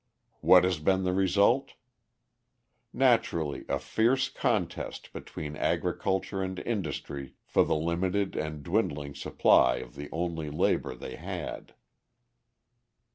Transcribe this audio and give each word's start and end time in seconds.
What 0.39 0.63
has 0.63 0.79
been 0.79 1.03
the 1.03 1.13
result? 1.13 1.73
Naturally 2.91 3.65
a 3.69 3.77
fierce 3.77 4.29
contest 4.29 5.13
between 5.13 5.55
agriculture 5.55 6.41
and 6.41 6.57
industry 6.57 7.35
for 7.45 7.63
the 7.63 7.75
limited 7.75 8.35
and 8.35 8.63
dwindling 8.63 9.13
supply 9.13 9.75
of 9.75 9.93
the 9.93 10.09
only 10.11 10.49
labour 10.49 10.95
they 10.95 11.17
had. 11.17 11.75